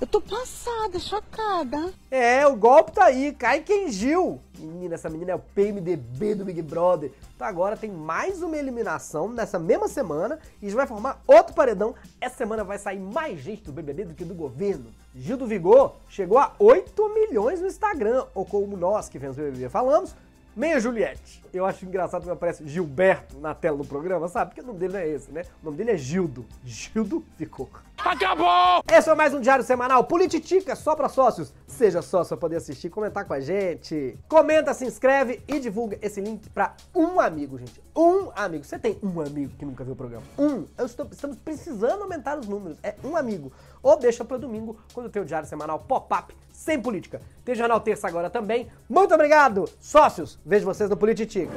Eu 0.00 0.06
tô 0.06 0.20
passada, 0.20 0.98
chocada. 0.98 1.92
É, 2.10 2.46
o 2.46 2.56
golpe 2.56 2.92
tá 2.92 3.04
aí, 3.04 3.32
cai 3.32 3.60
quem 3.60 3.90
Gil. 3.90 4.40
Menina, 4.58 4.94
essa 4.94 5.10
menina 5.10 5.32
é 5.32 5.34
o 5.34 5.38
PMDB 5.38 6.34
do 6.34 6.44
Big 6.44 6.62
Brother. 6.62 7.12
Então 7.34 7.46
agora 7.46 7.76
tem 7.76 7.90
mais 7.90 8.42
uma 8.42 8.56
eliminação 8.56 9.28
nessa 9.28 9.58
mesma 9.58 9.88
semana 9.88 10.38
e 10.62 10.70
já 10.70 10.76
vai 10.76 10.86
formar 10.86 11.22
outro 11.26 11.54
paredão. 11.54 11.94
Essa 12.20 12.36
semana 12.36 12.64
vai 12.64 12.78
sair 12.78 12.98
mais 12.98 13.40
gente 13.40 13.62
do 13.64 13.72
BBB 13.72 14.06
do 14.06 14.14
que 14.14 14.24
do 14.24 14.34
governo. 14.34 14.86
Gil 15.14 15.36
do 15.36 15.46
Vigor 15.46 15.96
chegou 16.08 16.38
a 16.38 16.54
8 16.58 17.08
milhões 17.14 17.60
no 17.60 17.66
Instagram, 17.66 18.24
ou 18.34 18.44
como 18.44 18.76
nós 18.76 19.08
que 19.08 19.18
vemos 19.18 19.36
o 19.36 19.40
BBB 19.40 19.68
falamos, 19.68 20.14
Meia 20.56 20.80
Juliette. 20.80 21.42
Eu 21.52 21.64
acho 21.64 21.84
engraçado 21.84 22.24
que 22.24 22.30
aparece 22.30 22.66
Gilberto 22.66 23.38
na 23.38 23.54
tela 23.54 23.76
do 23.76 23.84
programa, 23.84 24.28
sabe? 24.28 24.50
Porque 24.50 24.60
o 24.60 24.66
nome 24.66 24.78
dele 24.78 24.92
não 24.92 25.00
é 25.00 25.08
esse, 25.08 25.30
né? 25.30 25.42
O 25.62 25.66
nome 25.66 25.76
dele 25.76 25.92
é 25.92 25.96
Gildo. 25.96 26.44
Gildo 26.64 27.24
ficou. 27.36 27.68
Acabou! 27.98 28.82
Esse 28.90 29.04
foi 29.04 29.14
mais 29.14 29.32
um 29.32 29.40
Diário 29.40 29.64
Semanal 29.64 30.02
Polititica 30.04 30.74
só 30.74 30.96
para 30.96 31.08
sócios. 31.08 31.52
Seja 31.80 32.02
sócio 32.02 32.36
para 32.36 32.40
poder 32.42 32.56
assistir 32.56 32.90
comentar 32.90 33.24
com 33.24 33.32
a 33.32 33.40
gente. 33.40 34.18
Comenta, 34.28 34.74
se 34.74 34.84
inscreve 34.84 35.42
e 35.48 35.58
divulga 35.58 35.98
esse 36.02 36.20
link 36.20 36.50
para 36.50 36.76
um 36.94 37.18
amigo, 37.18 37.56
gente. 37.56 37.82
Um 37.96 38.30
amigo. 38.36 38.64
Você 38.64 38.78
tem 38.78 38.98
um 39.02 39.18
amigo 39.18 39.54
que 39.56 39.64
nunca 39.64 39.82
viu 39.82 39.94
o 39.94 39.96
programa? 39.96 40.22
Um. 40.38 40.66
Estou, 40.84 41.08
estamos 41.10 41.38
precisando 41.38 42.02
aumentar 42.02 42.38
os 42.38 42.46
números. 42.46 42.76
É 42.82 42.96
um 43.02 43.16
amigo. 43.16 43.50
Ou 43.82 43.98
deixa 43.98 44.22
para 44.26 44.36
domingo, 44.36 44.76
quando 44.92 45.08
tem 45.08 45.22
o 45.22 45.24
Diário 45.24 45.48
Semanal 45.48 45.78
Pop-Up 45.78 46.36
sem 46.52 46.78
política. 46.78 47.22
Tem 47.46 47.54
Jornal 47.54 47.80
Terça 47.80 48.06
agora 48.06 48.28
também. 48.28 48.70
Muito 48.86 49.14
obrigado, 49.14 49.66
sócios. 49.80 50.38
Vejo 50.44 50.66
vocês 50.66 50.90
no 50.90 50.98
Polititica. 50.98 51.50